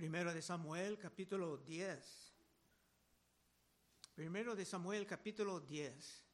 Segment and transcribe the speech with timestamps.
[0.00, 2.32] Primero de Samuel, capítulo 10.
[4.14, 6.24] Primero de Samuel, capítulo 10.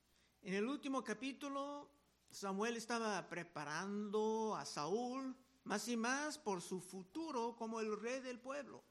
[0.43, 1.91] En el último capítulo,
[2.31, 5.35] Samuel estaba preparando a Saúl
[5.65, 8.85] más y más por su futuro como el rey del pueblo.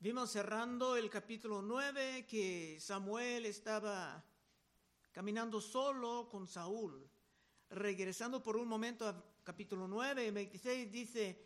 [0.00, 4.24] Vimos cerrando el capítulo 9 que Samuel estaba
[5.12, 7.08] caminando solo con Saúl.
[7.70, 11.45] Regresando por un momento a capítulo 9, 26 dice,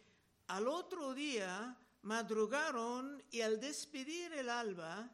[0.50, 5.08] al otro día madrugaron y al despedir el alba,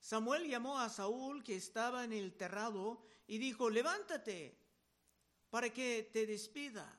[0.00, 4.58] Samuel llamó a Saúl que estaba en el terrado y dijo, levántate
[5.50, 6.98] para que te despida.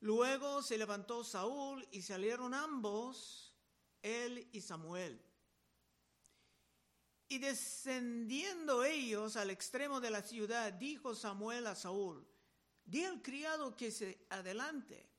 [0.00, 3.54] Luego se levantó Saúl y salieron ambos,
[4.00, 5.20] él y Samuel.
[7.28, 12.26] Y descendiendo ellos al extremo de la ciudad, dijo Samuel a Saúl,
[12.82, 15.11] di al criado que se adelante.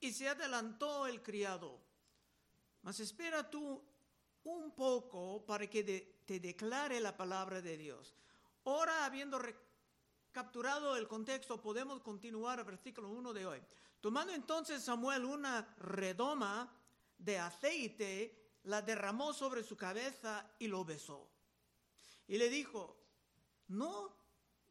[0.00, 1.78] Y se adelantó el criado.
[2.82, 3.82] Mas espera tú
[4.44, 5.84] un poco para que
[6.24, 8.14] te declare la palabra de Dios.
[8.64, 9.40] Ahora, habiendo
[10.32, 13.62] capturado el contexto, podemos continuar al versículo 1 de hoy.
[14.00, 16.72] Tomando entonces Samuel una redoma
[17.18, 21.28] de aceite, la derramó sobre su cabeza y lo besó.
[22.26, 22.96] Y le dijo,
[23.68, 24.16] ¿no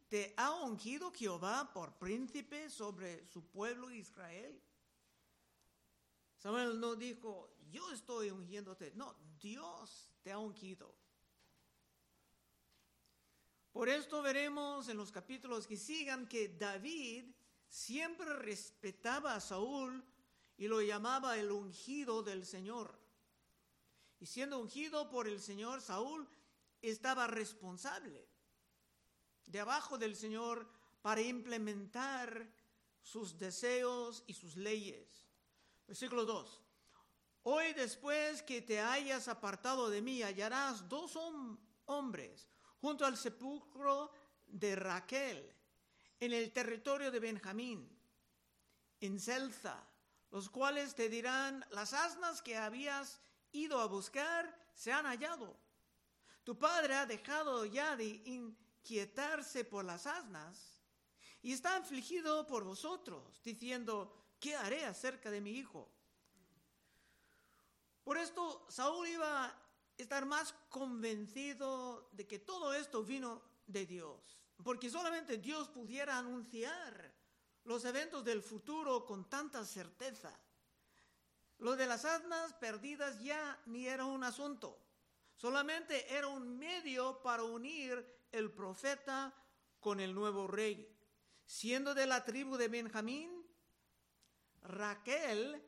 [0.08, 4.60] te ha ungido Jehová por príncipe sobre su pueblo Israel?
[6.40, 8.92] Samuel no dijo, yo estoy ungiéndote.
[8.94, 10.94] No, Dios te ha ungido.
[13.72, 17.26] Por esto veremos en los capítulos que sigan que David
[17.68, 20.02] siempre respetaba a Saúl
[20.56, 22.98] y lo llamaba el ungido del Señor.
[24.18, 26.26] Y siendo ungido por el Señor, Saúl
[26.80, 28.26] estaba responsable
[29.44, 30.66] de abajo del Señor
[31.02, 32.50] para implementar
[33.02, 35.29] sus deseos y sus leyes.
[35.90, 36.62] Versículo 2.
[37.42, 41.18] Hoy después que te hayas apartado de mí, hallarás dos
[41.86, 42.48] hombres
[42.80, 44.12] junto al sepulcro
[44.46, 45.52] de Raquel,
[46.20, 47.90] en el territorio de Benjamín,
[49.00, 49.84] en Celza,
[50.30, 53.20] los cuales te dirán, las asnas que habías
[53.50, 55.58] ido a buscar se han hallado.
[56.44, 60.84] Tu padre ha dejado ya de inquietarse por las asnas
[61.42, 65.88] y está afligido por vosotros, diciendo, ¿qué haré acerca de mi hijo?
[68.02, 69.62] Por esto Saúl iba a
[69.96, 77.14] estar más convencido de que todo esto vino de Dios, porque solamente Dios pudiera anunciar
[77.64, 80.36] los eventos del futuro con tanta certeza.
[81.58, 84.80] Lo de las asnas perdidas ya ni era un asunto,
[85.36, 89.34] solamente era un medio para unir el profeta
[89.78, 90.96] con el nuevo rey.
[91.44, 93.39] Siendo de la tribu de Benjamín,
[94.62, 95.62] Raquel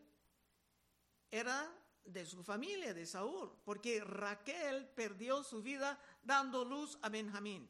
[1.31, 1.71] era
[2.05, 7.69] de su familia, de Saúl, porque Raquel perdió su vida dando luz a Benjamín.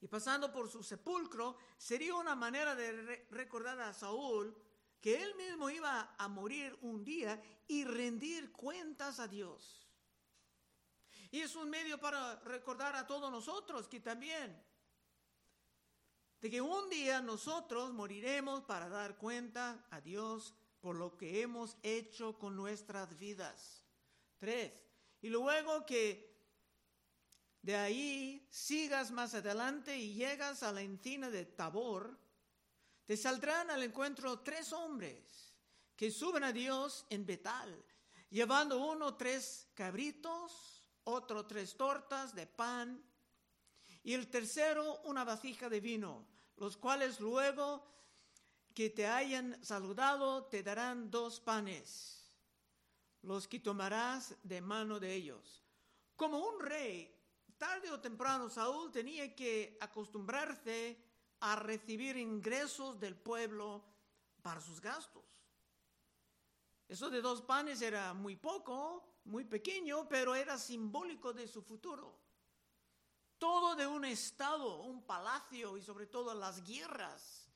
[0.00, 4.56] Y pasando por su sepulcro, sería una manera de recordar a Saúl
[5.00, 9.86] que él mismo iba a morir un día y rendir cuentas a Dios.
[11.30, 14.60] Y es un medio para recordar a todos nosotros que también
[16.40, 21.76] de que un día nosotros moriremos para dar cuenta a Dios por lo que hemos
[21.82, 23.84] hecho con nuestras vidas.
[24.38, 24.72] Tres.
[25.20, 26.30] Y luego que
[27.60, 32.18] de ahí sigas más adelante y llegas a la encina de Tabor,
[33.04, 35.54] te saldrán al encuentro tres hombres
[35.94, 37.84] que suben a Dios en Betal,
[38.30, 43.09] llevando uno tres cabritos, otro tres tortas de pan
[44.02, 46.26] y el tercero una vasija de vino
[46.60, 47.82] los cuales luego
[48.74, 52.30] que te hayan saludado te darán dos panes,
[53.22, 55.64] los que tomarás de mano de ellos.
[56.16, 57.10] Como un rey,
[57.56, 61.02] tarde o temprano Saúl tenía que acostumbrarse
[61.40, 63.82] a recibir ingresos del pueblo
[64.42, 65.24] para sus gastos.
[66.86, 72.29] Eso de dos panes era muy poco, muy pequeño, pero era simbólico de su futuro
[73.40, 77.48] todo de un estado, un palacio y sobre todo las guerras,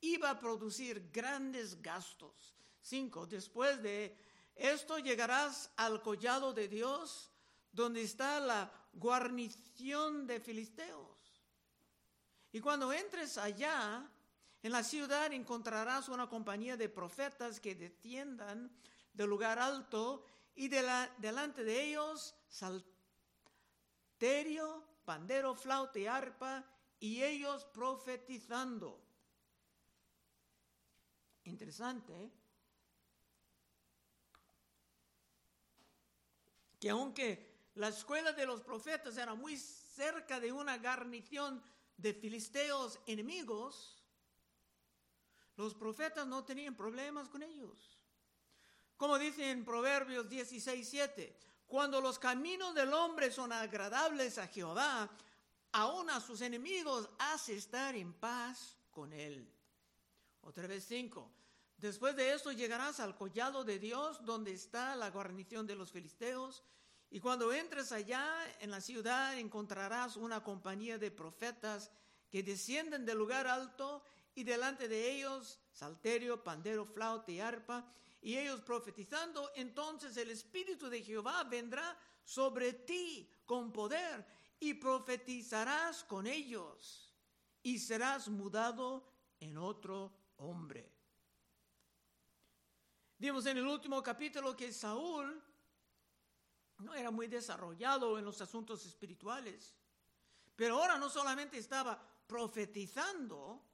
[0.00, 2.54] iba a producir grandes gastos.
[2.80, 4.16] Cinco, después de
[4.54, 7.32] esto llegarás al collado de Dios,
[7.72, 11.16] donde está la guarnición de filisteos.
[12.52, 14.06] Y cuando entres allá,
[14.62, 18.70] en la ciudad encontrarás una compañía de profetas que desciendan
[19.14, 22.92] del lugar alto y de la, delante de ellos salterio,
[25.04, 26.64] pandero, flauta y arpa,
[26.98, 29.02] y ellos profetizando.
[31.44, 32.30] Interesante ¿eh?
[36.78, 41.62] que aunque la escuela de los profetas era muy cerca de una garnición
[41.96, 44.02] de filisteos enemigos,
[45.56, 47.98] los profetas no tenían problemas con ellos.
[48.96, 51.38] Como dice en Proverbios 16, 7,
[51.72, 55.08] cuando los caminos del hombre son agradables a Jehová,
[55.72, 59.50] aún a sus enemigos hace estar en paz con él.
[60.42, 61.30] Otra vez 5.
[61.78, 66.62] Después de esto llegarás al collado de Dios, donde está la guarnición de los filisteos,
[67.08, 68.28] y cuando entres allá
[68.60, 71.90] en la ciudad encontrarás una compañía de profetas
[72.28, 74.04] que descienden del lugar alto
[74.34, 77.90] y delante de ellos salterio, pandero, flauta y arpa,
[78.22, 84.24] y ellos profetizando, entonces el Espíritu de Jehová vendrá sobre ti con poder
[84.60, 87.12] y profetizarás con ellos
[87.64, 90.88] y serás mudado en otro hombre.
[93.18, 95.42] Vimos en el último capítulo que Saúl
[96.78, 99.76] no era muy desarrollado en los asuntos espirituales,
[100.54, 103.64] pero ahora no solamente estaba profetizando,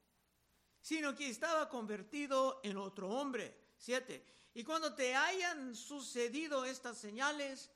[0.80, 3.67] sino que estaba convertido en otro hombre.
[3.78, 4.24] Siete.
[4.54, 7.70] Y cuando te hayan sucedido estas señales,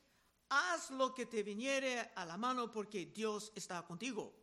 [0.49, 4.35] haz lo que te viniere a la mano porque Dios está contigo.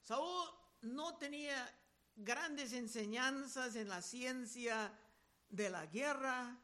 [0.00, 0.48] Saúl
[0.80, 1.70] no tenía
[2.16, 4.92] grandes enseñanzas en la ciencia
[5.48, 6.58] de la guerra,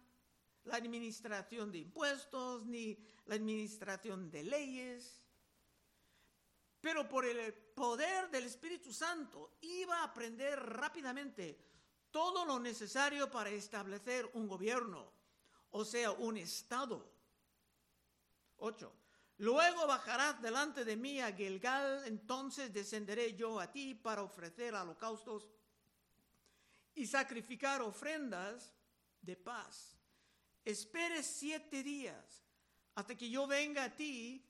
[0.64, 5.24] la administración de impuestos, ni la administración de leyes.
[6.80, 11.58] Pero por el poder del Espíritu Santo iba a aprender rápidamente
[12.10, 15.12] todo lo necesario para establecer un gobierno,
[15.70, 17.10] o sea, un Estado.
[18.58, 18.92] 8.
[19.38, 25.48] Luego bajarás delante de mí a Gilgal, entonces descenderé yo a ti para ofrecer holocaustos
[26.94, 28.74] y sacrificar ofrendas
[29.22, 29.96] de paz.
[30.64, 32.44] Espere siete días
[32.96, 34.44] hasta que yo venga a ti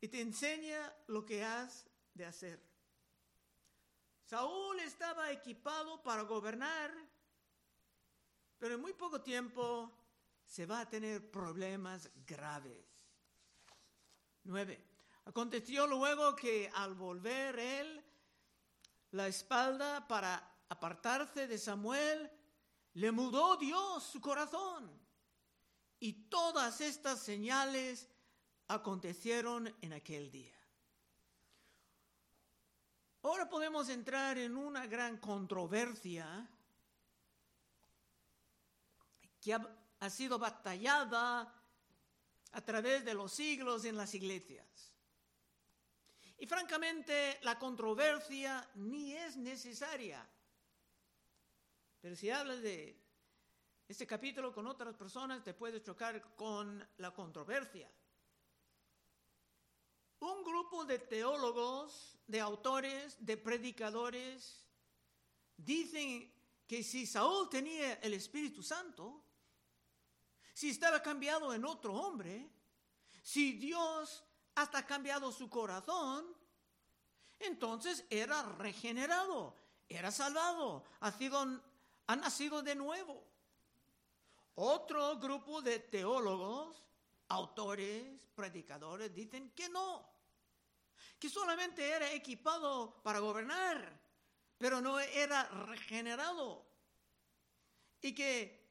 [0.00, 0.76] y te enseñe
[1.06, 2.65] lo que has de hacer.
[4.26, 6.92] Saúl estaba equipado para gobernar,
[8.58, 9.92] pero en muy poco tiempo
[10.44, 12.84] se va a tener problemas graves.
[14.42, 14.84] 9.
[15.26, 18.04] Aconteció luego que al volver él
[19.12, 22.28] la espalda para apartarse de Samuel,
[22.94, 24.90] le mudó Dios su corazón
[26.00, 28.08] y todas estas señales
[28.66, 30.56] acontecieron en aquel día.
[33.26, 36.48] Ahora podemos entrar en una gran controversia
[39.40, 41.52] que ha, sido batallada
[42.52, 44.94] a través de los siglos en las iglesias.
[46.38, 50.24] Y francamente, la controversia ni es necesaria.
[52.00, 52.96] Pero si hablas de
[53.88, 57.90] este capítulo con otras personas te puede chocar con la controversia.
[60.20, 64.66] Un grupo de teólogos, de autores, de predicadores,
[65.56, 66.32] dicen
[66.66, 69.22] que si Saúl tenía el Espíritu Santo,
[70.52, 72.50] si estaba cambiado en otro hombre,
[73.22, 74.24] si Dios
[74.54, 76.24] hasta cambiado su corazón,
[77.38, 79.54] entonces era regenerado,
[79.88, 81.60] era salvado, ha, sido,
[82.06, 83.22] ha nacido de nuevo.
[84.54, 86.82] Otro grupo de teólogos,
[87.28, 90.08] autores, predicadores, dicen que no,
[91.18, 94.00] que solamente era equipado para gobernar,
[94.58, 96.66] pero no era regenerado
[98.00, 98.66] y que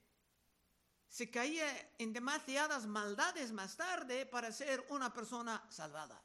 [1.08, 6.22] se caía en demasiadas maldades más tarde para ser una persona salvada.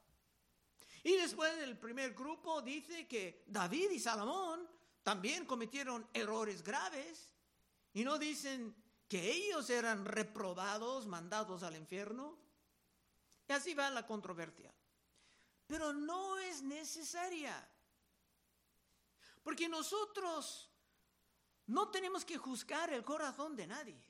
[1.03, 4.69] Y después el primer grupo dice que David y Salomón
[5.03, 7.33] también cometieron errores graves
[7.95, 8.75] y no dicen
[9.11, 12.39] que ellos eran reprobados, mandados al infierno.
[13.49, 14.73] Y así va la controversia.
[15.67, 17.69] Pero no es necesaria.
[19.43, 20.71] Porque nosotros
[21.67, 24.01] no tenemos que juzgar el corazón de nadie.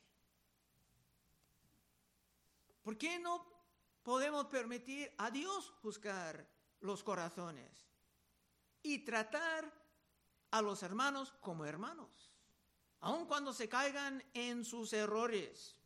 [2.82, 3.46] ¿Por qué no
[4.02, 6.46] podemos permitir a Dios juzgar
[6.80, 7.88] los corazones
[8.82, 9.72] y tratar
[10.50, 12.29] a los hermanos como hermanos?
[13.00, 15.76] Aun cuando se caigan en sus errores.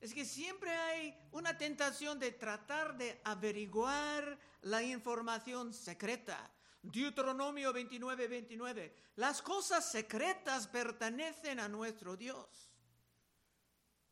[0.00, 6.52] Es que siempre hay una tentación de tratar de averiguar la información secreta.
[6.82, 8.94] Deuteronomio 29, 29.
[9.16, 12.70] Las cosas secretas pertenecen a nuestro Dios.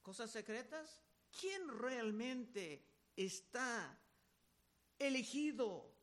[0.02, 1.00] ¿Cosas secretas?
[1.38, 2.84] ¿Quién realmente
[3.16, 3.98] está
[4.98, 5.94] elegido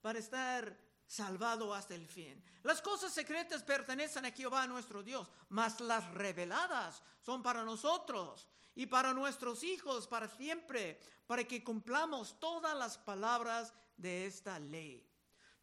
[0.00, 0.78] para estar
[1.10, 2.40] salvado hasta el fin.
[2.62, 8.86] Las cosas secretas pertenecen a Jehová nuestro Dios, mas las reveladas son para nosotros y
[8.86, 15.04] para nuestros hijos para siempre, para que cumplamos todas las palabras de esta ley.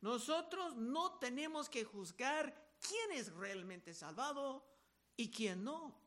[0.02, 4.68] Nosotros no tenemos que juzgar quién es realmente salvado
[5.16, 5.98] y quién no.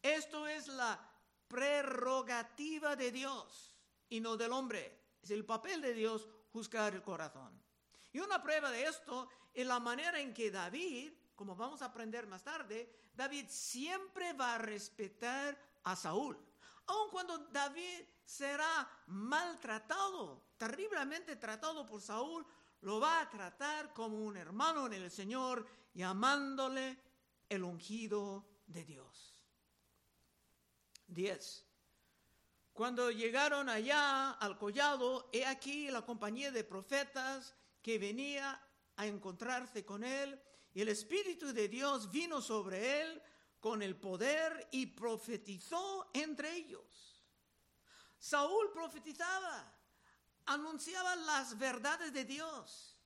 [0.00, 0.98] Esto es la
[1.46, 3.76] prerrogativa de Dios
[4.08, 4.98] y no del hombre.
[5.20, 7.67] Es el papel de Dios juzgar el corazón.
[8.12, 12.26] Y una prueba de esto es la manera en que David, como vamos a aprender
[12.26, 16.38] más tarde, David siempre va a respetar a Saúl.
[16.86, 22.46] Aun cuando David será maltratado, terriblemente tratado por Saúl,
[22.80, 26.98] lo va a tratar como un hermano en el Señor, llamándole
[27.48, 29.34] el ungido de Dios.
[31.08, 31.66] 10.
[32.72, 38.60] Cuando llegaron allá al collado, he aquí la compañía de profetas que venía
[38.96, 40.40] a encontrarse con él,
[40.74, 43.22] y el Espíritu de Dios vino sobre él
[43.60, 47.22] con el poder y profetizó entre ellos.
[48.18, 49.72] Saúl profetizaba,
[50.46, 52.96] anunciaba las verdades de Dios,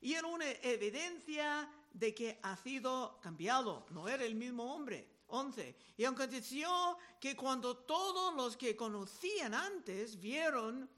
[0.00, 5.20] y era una evidencia de que ha sido cambiado, no era el mismo hombre.
[5.30, 5.76] 11.
[5.96, 10.90] Y aconteció que cuando todos los que conocían antes vieron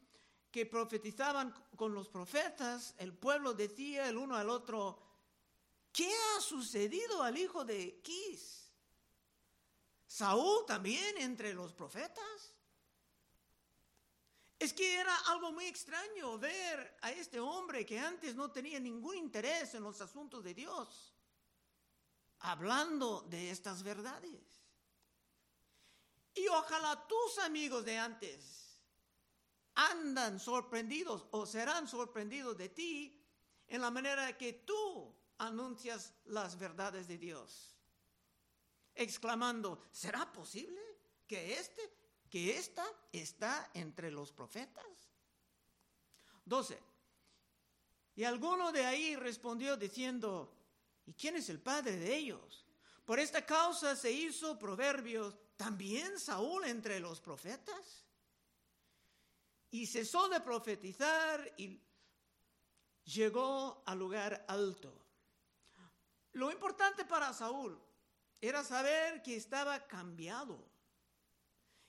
[0.53, 5.03] que profetizaban con los profetas, el pueblo decía el uno al otro,
[5.91, 8.71] ¿qué ha sucedido al hijo de Quis?
[10.07, 12.55] ¿Saúl también entre los profetas?
[14.59, 19.17] Es que era algo muy extraño ver a este hombre que antes no tenía ningún
[19.17, 21.15] interés en los asuntos de Dios
[22.41, 24.63] hablando de estas verdades.
[26.35, 28.72] Y ojalá tus amigos de antes
[29.75, 33.21] andan sorprendidos o serán sorprendidos de ti
[33.69, 37.76] en la manera que tú anuncias las verdades de Dios.
[38.95, 40.81] Exclamando, ¿será posible
[41.26, 41.83] que este,
[42.29, 44.85] que esta está entre los profetas?
[46.45, 46.79] 12.
[48.17, 50.55] Y alguno de ahí respondió diciendo,
[51.07, 52.64] ¿Y quién es el padre de ellos?
[53.05, 58.05] Por esta causa se hizo proverbios también Saúl entre los profetas.
[59.73, 61.81] Y cesó de profetizar y
[63.05, 64.93] llegó al lugar alto.
[66.33, 67.76] Lo importante para Saúl
[68.41, 70.64] era saber que estaba cambiado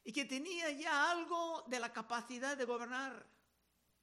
[0.03, 3.25] y que tenía ya algo de la capacidad de gobernar,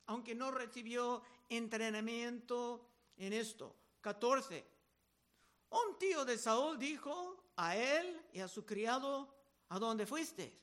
[0.07, 3.77] aunque no recibió entrenamiento en esto.
[4.01, 4.67] 14.
[5.71, 9.35] Un tío de Saúl dijo a él y a su criado,
[9.69, 10.59] ¿a dónde fuiste?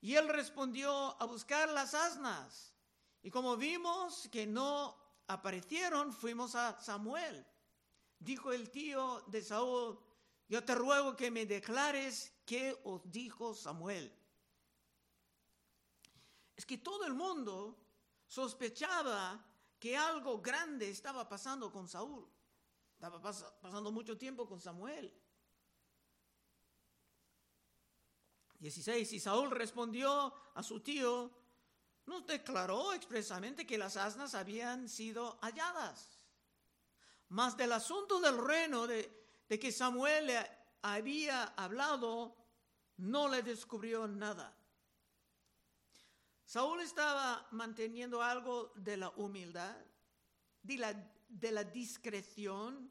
[0.00, 2.74] Y él respondió, a buscar las asnas.
[3.22, 7.46] Y como vimos que no aparecieron, fuimos a Samuel.
[8.18, 9.98] Dijo el tío de Saúl,
[10.48, 14.12] yo te ruego que me declares qué os dijo Samuel.
[16.54, 17.76] Es que todo el mundo
[18.26, 19.44] sospechaba
[19.78, 22.26] que algo grande estaba pasando con Saúl.
[22.94, 25.12] Estaba pasando mucho tiempo con Samuel.
[28.66, 29.12] 16.
[29.12, 31.30] Y Saúl respondió a su tío,
[32.06, 36.18] nos declaró expresamente que las asnas habían sido halladas.
[37.28, 39.08] Mas del asunto del reino de,
[39.48, 40.50] de que Samuel le
[40.82, 42.36] había hablado,
[42.96, 44.56] no le descubrió nada.
[46.44, 49.76] Saúl estaba manteniendo algo de la humildad,
[50.62, 52.90] de la de la discreción,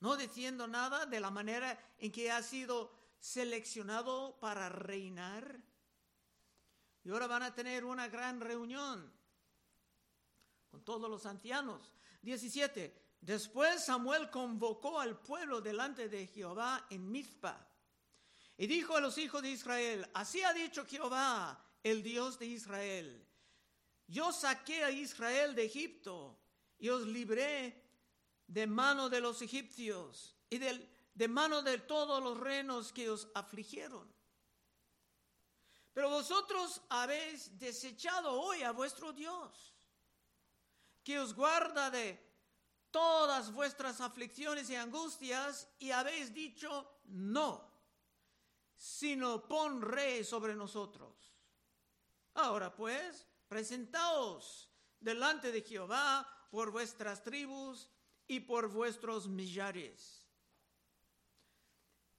[0.00, 5.62] no diciendo nada de la manera en que ha sido seleccionado para reinar.
[7.04, 9.12] Y ahora van a tener una gran reunión
[10.70, 11.92] con todos los ancianos.
[12.22, 12.94] 17.
[13.20, 17.66] Después Samuel convocó al pueblo delante de Jehová en Mizpa
[18.56, 23.26] y dijo a los hijos de Israel, así ha dicho Jehová, el Dios de Israel,
[24.06, 26.38] yo saqué a Israel de Egipto
[26.78, 27.82] y os libré
[28.46, 30.58] de mano de los egipcios y
[31.14, 34.10] de mano de todos los reinos que os afligieron.
[35.92, 39.74] Pero vosotros habéis desechado hoy a vuestro Dios,
[41.02, 42.18] que os guarda de
[42.90, 47.70] todas vuestras aflicciones y angustias, y habéis dicho no,
[48.76, 51.34] sino pon rey sobre nosotros.
[52.34, 57.88] Ahora pues, presentaos delante de Jehová por vuestras tribus
[58.26, 60.19] y por vuestros millares.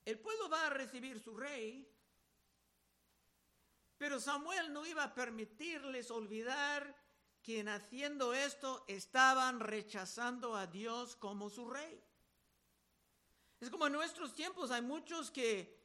[0.05, 1.88] El pueblo va a recibir su rey,
[3.98, 6.96] pero Samuel no iba a permitirles olvidar
[7.43, 12.03] que en haciendo esto estaban rechazando a Dios como su rey.
[13.60, 15.79] Es como en nuestros tiempos hay muchos que,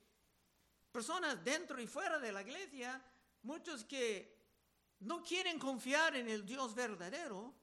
[0.90, 3.02] personas dentro y fuera de la iglesia,
[3.42, 4.34] muchos que
[5.00, 7.54] no quieren confiar en el Dios verdadero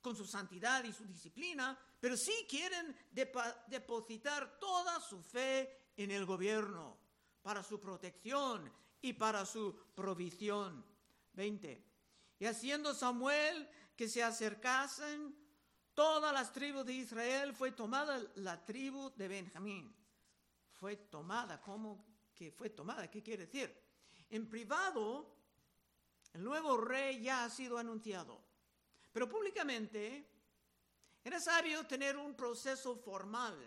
[0.00, 2.96] con su santidad y su disciplina, pero sí quieren
[3.66, 6.98] depositar toda su fe en el gobierno
[7.42, 10.84] para su protección y para su provisión.
[11.32, 11.84] 20.
[12.40, 15.36] Y haciendo Samuel que se acercasen
[15.94, 19.94] todas las tribus de Israel, fue tomada la tribu de Benjamín.
[20.72, 23.10] Fue tomada, ¿cómo que fue tomada?
[23.10, 23.76] ¿Qué quiere decir?
[24.30, 25.34] En privado,
[26.32, 28.40] el nuevo rey ya ha sido anunciado,
[29.18, 30.24] pero públicamente
[31.24, 33.58] era sabio tener un proceso formal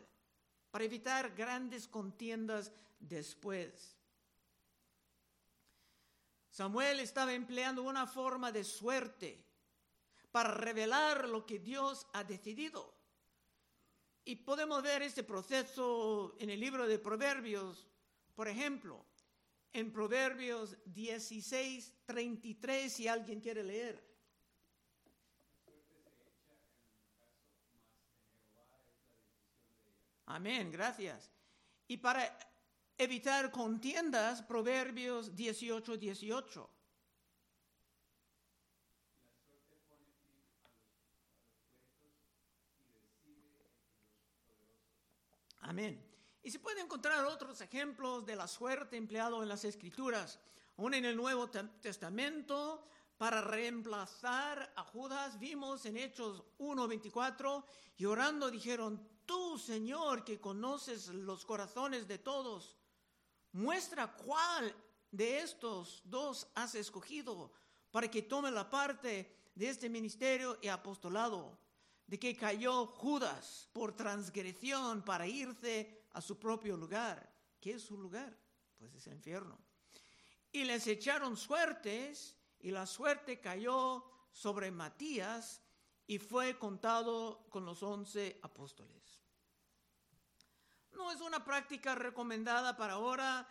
[0.72, 3.98] para evitar grandes contiendas después.
[6.50, 9.44] Samuel estaba empleando una forma de suerte
[10.32, 12.96] para revelar lo que Dios ha decidido.
[14.24, 17.90] Y podemos ver este proceso en el libro de Proverbios,
[18.36, 19.06] por ejemplo,
[19.74, 24.11] en Proverbios 16, 33, si alguien quiere leer.
[30.34, 31.30] Amén, gracias.
[31.90, 32.38] Y para
[32.98, 36.70] evitar contiendas, Proverbios 18, 18.
[45.60, 46.02] Amén.
[46.44, 50.40] Y se pueden encontrar otros ejemplos de la suerte empleado en las escrituras,
[50.78, 57.66] aún en el Nuevo Testamento, para reemplazar a Judas, vimos en Hechos 1.24,
[57.98, 62.76] y orando dijeron, tú Señor que conoces los corazones de todos,
[63.54, 64.76] muestra cuál
[65.10, 67.54] de estos dos has escogido
[67.92, 71.58] para que tome la parte de este ministerio y apostolado,
[72.06, 77.34] de que cayó Judas por transgresión para irse a su propio lugar.
[77.62, 78.38] ¿Qué es su lugar?
[78.78, 79.58] Pues es el infierno.
[80.52, 85.62] Y les echaron suertes y la suerte cayó sobre Matías
[86.06, 89.21] y fue contado con los once apóstoles.
[90.94, 93.48] No es una práctica recomendada para ahora,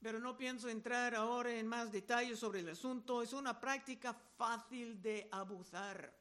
[0.00, 3.22] pero no pienso entrar ahora en más detalles sobre el asunto.
[3.22, 6.14] Es una práctica fácil de abusar.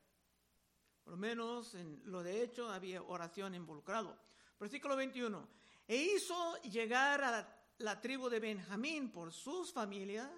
[1.04, 4.18] Por lo menos en lo de hecho había oración involucrado.
[4.60, 5.50] Versículo 21.
[5.88, 7.46] E hizo llegar a
[7.80, 10.30] la, tribu de Benjamín por sus familias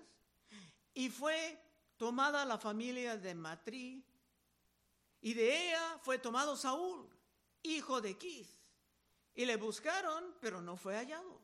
[0.94, 1.62] y fue
[1.98, 4.04] tomada la familia de Matrí
[5.22, 7.08] y de ella fue tomado Saúl,
[7.62, 8.55] hijo de Quis,
[9.36, 11.42] y le buscaron, pero no fue hallado.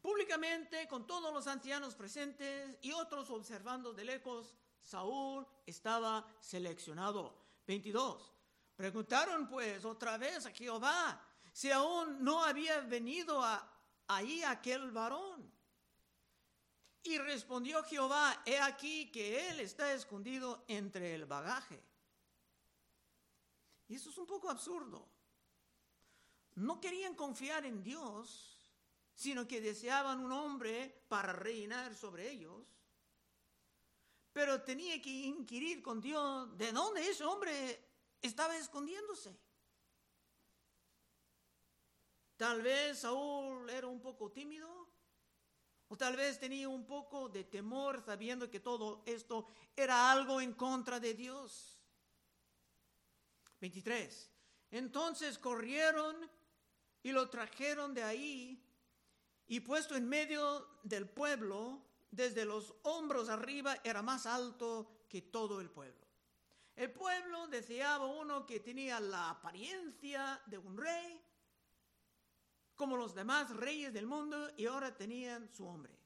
[0.00, 7.44] Públicamente, con todos los ancianos presentes y otros observando de lejos, Saúl estaba seleccionado.
[7.66, 8.32] 22.
[8.76, 11.20] Preguntaron pues otra vez a Jehová
[11.52, 13.68] si aún no había venido a,
[14.08, 15.52] ahí aquel varón.
[17.02, 21.82] Y respondió Jehová, he aquí que él está escondido entre el bagaje.
[23.88, 25.15] Y eso es un poco absurdo.
[26.56, 28.56] No querían confiar en Dios,
[29.14, 32.66] sino que deseaban un hombre para reinar sobre ellos.
[34.32, 37.82] Pero tenía que inquirir con Dios de dónde ese hombre
[38.20, 39.34] estaba escondiéndose.
[42.36, 44.88] Tal vez Saúl era un poco tímido,
[45.88, 50.52] o tal vez tenía un poco de temor sabiendo que todo esto era algo en
[50.52, 51.78] contra de Dios.
[53.60, 54.30] 23.
[54.70, 56.30] Entonces corrieron
[57.06, 58.60] y lo trajeron de ahí
[59.46, 65.60] y puesto en medio del pueblo, desde los hombros arriba, era más alto que todo
[65.60, 66.04] el pueblo.
[66.74, 71.22] El pueblo deseaba uno que tenía la apariencia de un rey,
[72.74, 75.96] como los demás reyes del mundo, y ahora tenían su hombre.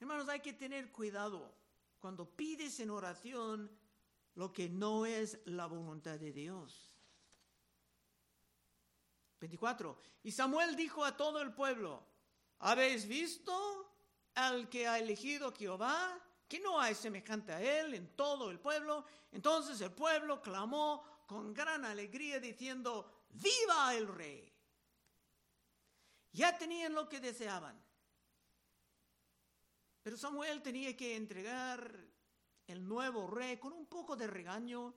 [0.00, 1.54] Hermanos, hay que tener cuidado
[2.00, 3.70] cuando pides en oración
[4.34, 6.89] lo que no es la voluntad de Dios.
[9.40, 9.98] 24.
[10.22, 12.04] Y Samuel dijo a todo el pueblo,
[12.60, 13.52] ¿habéis visto
[14.34, 16.20] al que ha elegido Jehová?
[16.50, 19.04] que no hay semejante a él en todo el pueblo.
[19.30, 24.52] Entonces el pueblo clamó con gran alegría diciendo, viva el rey.
[26.32, 27.80] Ya tenían lo que deseaban.
[30.02, 31.94] Pero Samuel tenía que entregar
[32.66, 34.92] el nuevo rey con un poco de regaño,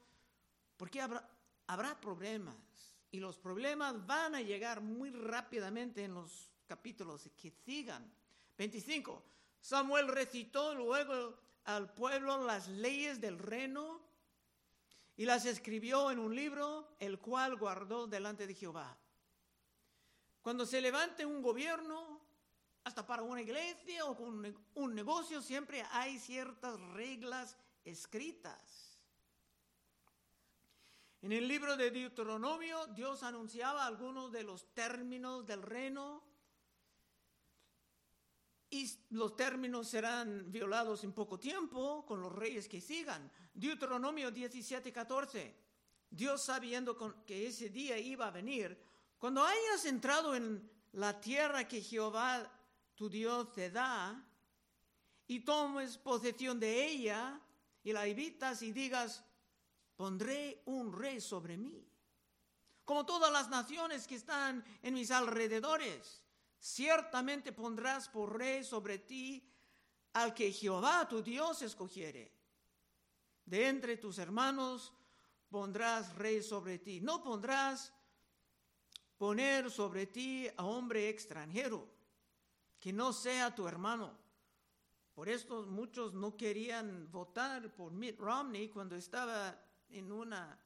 [0.75, 1.29] porque habrá,
[1.67, 2.92] habrá problemas.
[3.13, 8.11] Y los problemas van a llegar muy rápidamente en los capítulos que sigan.
[8.57, 9.23] 25.
[9.61, 14.01] Samuel recitó luego al pueblo las leyes del reino
[15.15, 18.97] y las escribió en un libro, el cual guardó delante de Jehová.
[20.41, 22.19] Cuando se levante un gobierno,
[22.83, 28.92] hasta para una iglesia o con un negocio, siempre hay ciertas reglas escritas.
[31.23, 36.21] En el libro de Deuteronomio, Dios anunciaba algunos de los términos del reino
[38.69, 43.31] y los términos serán violados en poco tiempo con los reyes que sigan.
[43.53, 45.55] Deuteronomio 17, 14.
[46.09, 48.77] Dios sabiendo que ese día iba a venir,
[49.17, 52.51] cuando hayas entrado en la tierra que Jehová
[52.95, 54.21] tu Dios te da
[55.25, 57.39] y tomes posesión de ella
[57.81, 59.23] y la evitas y digas,
[60.03, 61.81] pondré un rey sobre mí,
[62.83, 66.21] como todas las naciones que están en mis alrededores.
[66.59, 69.49] Ciertamente pondrás por rey sobre ti
[70.11, 72.33] al que Jehová tu Dios escogiere.
[73.45, 74.91] De entre tus hermanos
[75.49, 76.99] pondrás rey sobre ti.
[76.99, 77.93] No pondrás
[79.17, 81.87] poner sobre ti a hombre extranjero,
[82.77, 84.19] que no sea tu hermano.
[85.13, 89.62] Por esto muchos no querían votar por Mitt Romney cuando estaba
[89.93, 90.57] en una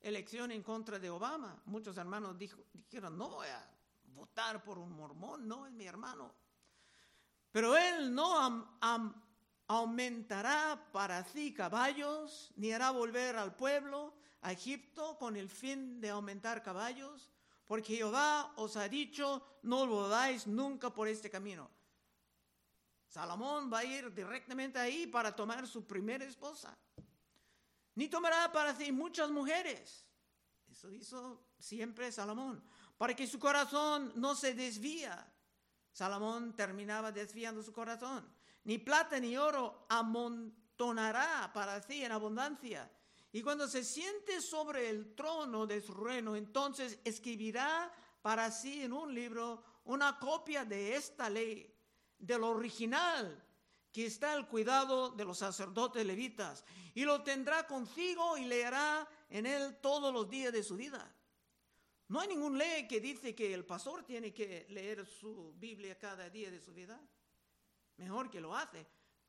[0.00, 1.60] elección en contra de Obama.
[1.66, 3.70] Muchos hermanos dijeron, no voy a
[4.14, 6.34] votar por un mormón, no es mi hermano.
[7.50, 8.68] Pero él no
[9.66, 16.10] aumentará para sí caballos, ni hará volver al pueblo, a Egipto, con el fin de
[16.10, 17.30] aumentar caballos,
[17.66, 21.68] porque Jehová os ha dicho, no volváis nunca por este camino.
[23.08, 26.76] Salomón va a ir directamente ahí para tomar su primera esposa.
[27.98, 30.06] Ni tomará para sí muchas mujeres.
[30.70, 32.62] Eso hizo siempre Salomón
[32.96, 35.28] para que su corazón no se desvía.
[35.90, 38.32] Salomón terminaba desviando su corazón.
[38.62, 42.88] Ni plata ni oro amontonará para sí en abundancia.
[43.32, 48.92] Y cuando se siente sobre el trono de su reino, entonces escribirá para sí en
[48.92, 51.74] un libro una copia de esta ley,
[52.16, 53.44] del original,
[53.92, 59.46] que está al cuidado de los sacerdotes levitas, y lo tendrá consigo y leerá en
[59.46, 61.14] él todos los días de su vida.
[62.08, 66.30] No hay ningún ley que dice que el pastor tiene que leer su Biblia cada
[66.30, 66.98] día de su vida.
[67.98, 68.86] Mejor que lo hace.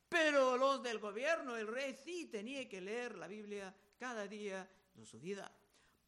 [0.08, 5.06] Pero los del gobierno, el rey sí tenía que leer la Biblia cada día de
[5.06, 5.52] su vida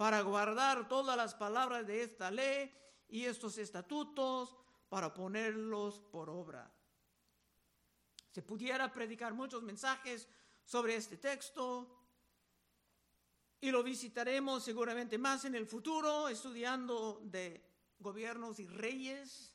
[0.02, 2.74] para guardar todas las palabras de esta ley
[3.08, 4.58] y estos estatutos
[4.90, 6.74] para ponerlos por obra.
[8.32, 10.28] Se pudiera predicar muchos mensajes
[10.64, 12.02] sobre este texto,
[13.64, 17.64] y lo visitaremos seguramente más en el futuro, estudiando de
[18.00, 19.54] gobiernos y reyes.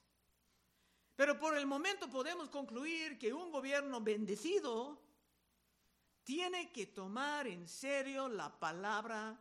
[1.17, 5.03] Pero por el momento podemos concluir que un gobierno bendecido
[6.23, 9.41] tiene que tomar en serio la palabra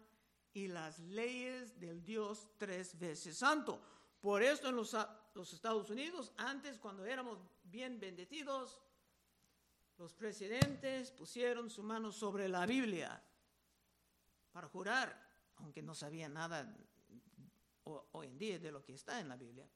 [0.51, 3.79] y las leyes del Dios tres veces santo.
[4.19, 4.95] Por esto en los,
[5.53, 8.81] Estados Unidos, antes cuando éramos bien bendecidos,
[9.97, 13.21] los presidentes pusieron su mano sobre la Biblia
[14.51, 15.15] para jurar,
[15.58, 16.75] aunque no sabía nada
[17.84, 19.67] hoy en día de lo que está en la Biblia.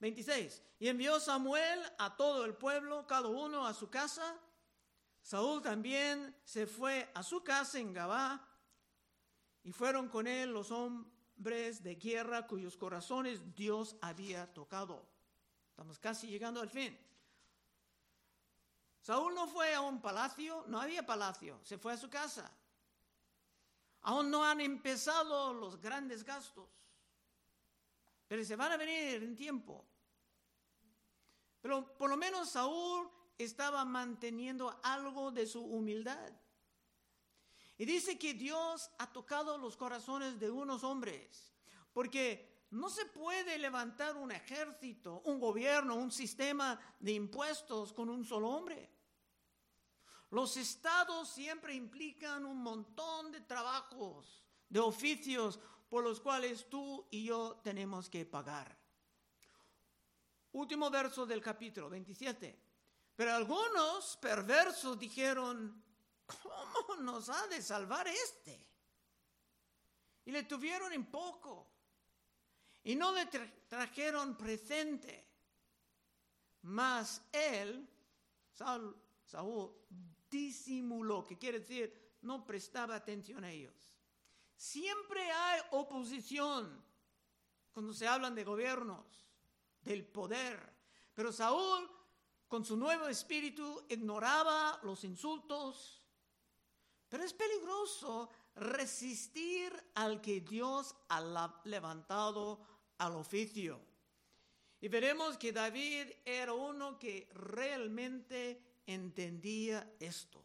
[0.00, 0.62] 26.
[0.80, 4.36] Y envió Samuel a todo el pueblo, cada uno a su casa.
[5.22, 8.48] Saúl también se fue a su casa en Gabá
[9.62, 15.08] y fueron con él los hombres de guerra cuyos corazones Dios había tocado.
[15.70, 16.98] Estamos casi llegando al fin.
[19.02, 22.48] Saúl no fue a un palacio, no había palacio, se fue a su casa.
[24.02, 26.68] Aún no han empezado los grandes gastos,
[28.28, 29.84] pero se van a venir en tiempo.
[31.60, 36.32] Pero por lo menos Saúl estaba manteniendo algo de su humildad.
[37.78, 41.52] Y dice que Dios ha tocado los corazones de unos hombres,
[41.92, 48.24] porque no se puede levantar un ejército, un gobierno, un sistema de impuestos con un
[48.24, 48.90] solo hombre.
[50.30, 57.24] Los estados siempre implican un montón de trabajos, de oficios por los cuales tú y
[57.24, 58.74] yo tenemos que pagar.
[60.52, 62.58] Último verso del capítulo 27.
[63.14, 65.84] Pero algunos perversos dijeron,
[66.42, 68.66] ¿cómo nos ha de salvar este?
[70.24, 71.71] Y le tuvieron en poco.
[72.84, 75.28] Y no le trajeron presente.
[76.62, 77.88] Mas él,
[78.52, 79.72] Saúl, Saúl
[80.30, 83.74] disimuló, que quiere decir no prestaba atención a ellos.
[84.56, 86.84] Siempre hay oposición
[87.72, 89.26] cuando se hablan de gobiernos,
[89.80, 90.72] del poder.
[91.14, 91.90] Pero Saúl,
[92.46, 96.02] con su nuevo espíritu ignoraba los insultos,
[97.08, 102.60] pero es peligroso resistir al que Dios ha levantado
[103.02, 103.80] al oficio.
[104.80, 110.42] Y veremos que David era uno que realmente entendía esto.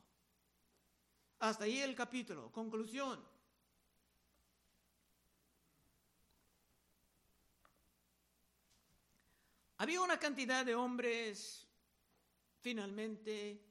[1.39, 2.52] Hasta ahí el capítulo.
[2.52, 3.24] Conclusión.
[9.78, 11.67] Había una cantidad de hombres
[12.62, 13.63] finalmente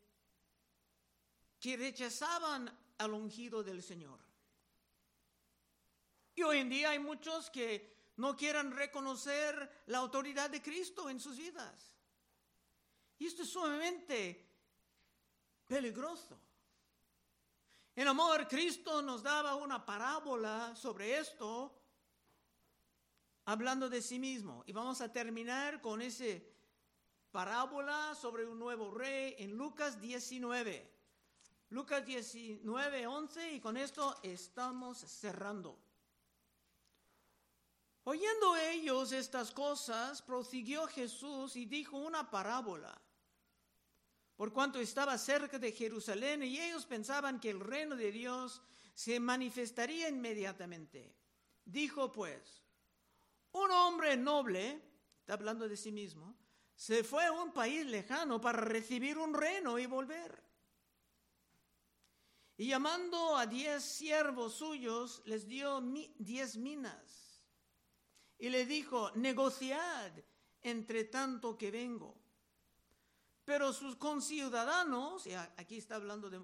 [1.59, 4.21] que rechazaban al ungido del Señor.
[6.37, 11.21] Y hoy en día hay muchos que no quieran reconocer la autoridad de Cristo en
[11.21, 11.93] sus vidas.
[13.19, 14.47] Y esto es sumamente
[15.67, 16.39] peligroso.
[17.95, 21.75] En amor, Cristo nos daba una parábola sobre esto,
[23.47, 24.63] hablando de sí mismo.
[24.67, 26.55] Y vamos a terminar con ese
[27.31, 30.95] parábola sobre un nuevo rey en Lucas 19.
[31.71, 35.86] Lucas 19, 11 y con esto estamos cerrando.
[38.09, 42.97] Oyendo ellos estas cosas, prosiguió Jesús y dijo una parábola
[44.37, 48.63] por cuanto estaba cerca de Jerusalén y ellos pensaban que el reino de Dios
[48.95, 51.17] se manifestaría inmediatamente.
[51.65, 52.63] Dijo pues,
[53.51, 54.81] un hombre noble,
[55.19, 56.37] está hablando de sí mismo,
[56.77, 60.45] se fue a un país lejano para recibir un reino y volver.
[62.57, 65.81] Y llamando a diez siervos suyos, les dio
[66.19, 67.26] diez minas.
[68.39, 70.13] Y le dijo, negociad
[70.63, 72.15] entre tanto que vengo.
[73.45, 76.41] Pero sus conciudadanos, y aquí está hablando de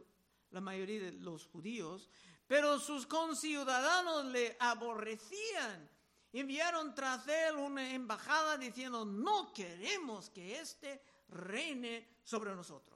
[0.50, 2.09] la mayoría de los judíos,
[2.46, 5.90] pero sus conciudadanos le aborrecían.
[6.33, 12.91] Enviaron tras él una embajada diciendo, no queremos que éste reine sobre nosotros.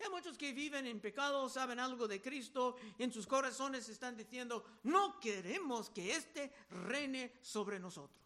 [0.00, 4.16] Hay muchos que viven en pecado, saben algo de Cristo, y en sus corazones están
[4.16, 8.24] diciendo, no queremos que éste reine sobre nosotros.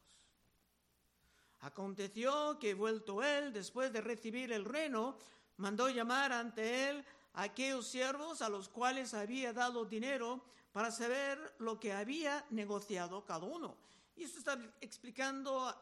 [1.61, 5.17] Aconteció que vuelto él, después de recibir el reino,
[5.59, 7.05] mandó llamar ante él
[7.35, 13.25] a aquellos siervos a los cuales había dado dinero para saber lo que había negociado
[13.25, 13.77] cada uno.
[14.17, 15.75] Y esto está explicando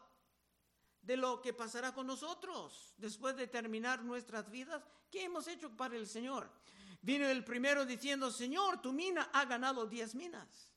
[1.01, 4.83] de lo que pasará con nosotros después de terminar nuestras vidas.
[5.09, 6.49] ¿Qué hemos hecho para el Señor?
[7.01, 10.71] Vino el primero diciendo, Señor, tu mina ha ganado diez minas.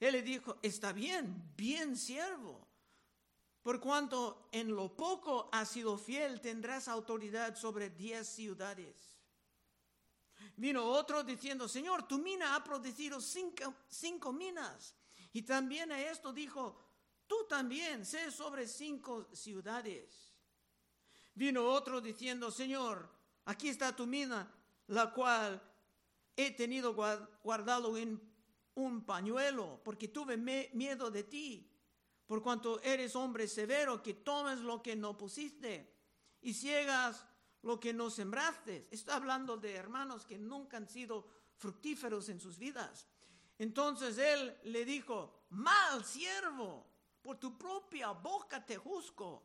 [0.00, 2.66] Él le dijo, está bien, bien siervo
[3.66, 9.18] por cuanto en lo poco has sido fiel, tendrás autoridad sobre diez ciudades.
[10.56, 14.94] Vino otro diciendo, Señor, tu mina ha producido cinco, minas.
[15.32, 16.85] Y también a esto dijo,
[17.26, 20.32] tú también sé sobre cinco ciudades.
[21.34, 23.08] Vino otro diciendo, Señor,
[23.44, 24.50] aquí está tu mina,
[24.88, 25.62] la cual
[26.34, 26.94] he tenido
[27.42, 28.20] guardado en
[28.74, 31.72] un pañuelo, porque tuve miedo de ti
[32.26, 35.94] por cuanto eres hombre severo, que tomes lo que no pusiste
[36.42, 37.24] y ciegas
[37.62, 38.88] lo que no sembraste.
[38.90, 43.06] Está hablando de hermanos que nunca han sido fructíferos en sus vidas.
[43.58, 46.86] Entonces él le dijo, mal siervo,
[47.26, 49.42] por tu propia boca te juzgo.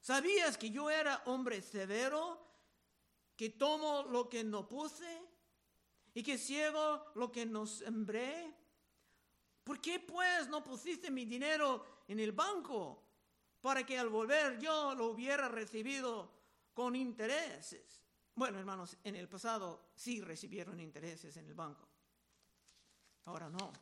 [0.00, 2.40] ¿Sabías que yo era hombre severo,
[3.36, 5.22] que tomo lo que no puse
[6.14, 8.54] y que ciego lo que no sembré?
[9.64, 13.02] ¿Por qué pues no pusiste mi dinero en el banco
[13.60, 16.30] para que al volver yo lo hubiera recibido
[16.72, 18.04] con intereses.
[18.36, 21.88] Bueno, hermanos, en el pasado sí recibieron intereses en el banco.
[23.24, 23.72] Ahora no.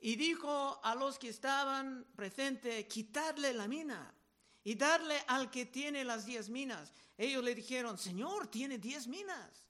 [0.00, 4.14] Y dijo a los que estaban presentes, quitarle la mina
[4.62, 6.92] y darle al que tiene las diez minas.
[7.16, 9.68] Ellos le dijeron, Señor, tiene diez minas.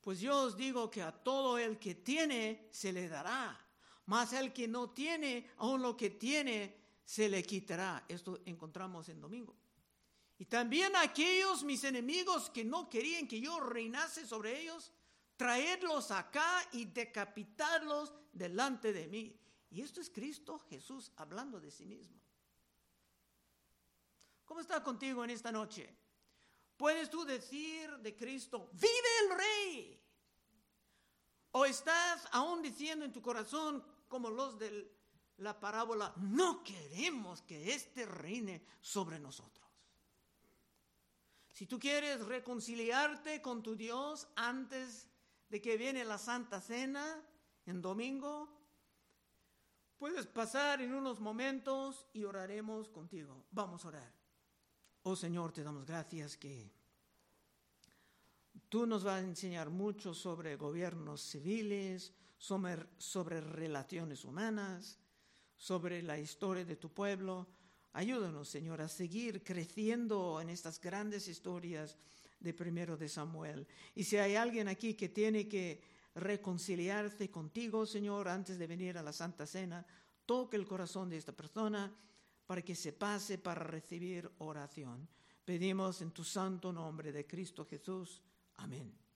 [0.00, 3.68] Pues yo os digo que a todo el que tiene se le dará
[4.08, 6.74] mas el que no tiene, aún lo que tiene,
[7.04, 8.06] se le quitará.
[8.08, 9.54] Esto encontramos en domingo.
[10.38, 14.90] Y también aquellos mis enemigos que no querían que yo reinase sobre ellos,
[15.38, 19.40] traedlos acá y decapitarlos delante de mí.
[19.70, 22.20] Y esto es Cristo Jesús hablando de sí mismo.
[24.44, 25.96] ¿Cómo está contigo en esta noche?
[26.76, 30.04] ¿Puedes tú decir de Cristo, vive el rey?
[31.52, 34.98] ¿O estás aún diciendo en tu corazón, como los de
[35.38, 39.66] la parábola, no queremos que éste reine sobre nosotros.
[41.52, 45.07] Si tú quieres reconciliarte con tu Dios antes
[45.48, 47.22] de que viene la Santa Cena
[47.66, 48.48] en domingo,
[49.98, 53.46] puedes pasar en unos momentos y oraremos contigo.
[53.50, 54.12] Vamos a orar.
[55.02, 56.70] Oh Señor, te damos gracias que
[58.68, 64.98] tú nos vas a enseñar mucho sobre gobiernos civiles, sobre, relaciones humanas,
[65.56, 67.48] sobre la historia de tu pueblo.
[67.92, 71.96] Ayúdanos, Señor, a seguir creciendo en estas grandes historias
[72.40, 73.66] de primero de Samuel.
[73.94, 75.80] Y si hay alguien aquí que tiene que
[76.14, 79.84] reconciliarse contigo, Señor, antes de venir a la Santa Cena,
[80.26, 81.92] toque el corazón de esta persona
[82.46, 85.08] para que se pase para recibir oración.
[85.44, 88.22] Pedimos en tu santo nombre de Cristo Jesús.
[88.56, 89.07] Amén.